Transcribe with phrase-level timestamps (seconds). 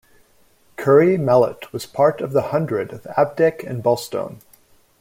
[0.77, 4.39] Curry Mallet was part of the hundred of Abdick and Bulstone.